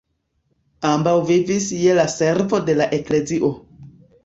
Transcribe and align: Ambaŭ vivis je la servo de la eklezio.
Ambaŭ 0.91 1.13
vivis 1.27 1.67
je 1.83 1.95
la 2.01 2.07
servo 2.15 2.63
de 2.71 2.77
la 2.83 2.91
eklezio. 3.01 3.55